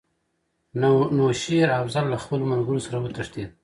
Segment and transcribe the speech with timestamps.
[1.17, 3.49] نو شېر افضل له خپلو ملګرو سره وتښتېد.